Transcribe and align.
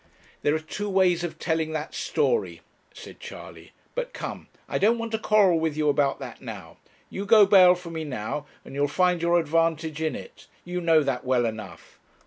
'There 0.41 0.55
are 0.55 0.59
two 0.59 0.89
ways 0.89 1.23
of 1.23 1.37
telling 1.37 1.73
that 1.73 1.93
story,' 1.93 2.61
said 2.91 3.19
Charley; 3.19 3.71
'but 3.93 4.13
come, 4.13 4.47
I 4.67 4.79
don't 4.79 4.97
want 4.97 5.11
to 5.11 5.19
quarrel 5.19 5.59
with 5.59 5.77
you 5.77 5.89
about 5.89 6.17
that 6.17 6.41
now 6.41 6.77
you 7.11 7.23
go 7.23 7.45
bail 7.45 7.75
for 7.75 7.91
me 7.91 8.03
now, 8.03 8.47
and 8.65 8.73
you'll 8.73 8.87
find 8.87 9.21
your 9.21 9.37
advantage 9.39 10.01
in 10.01 10.15
it. 10.15 10.47
You 10.65 10.81
know 10.81 11.03
that 11.03 11.23
well 11.23 11.45
enough.' 11.45 11.99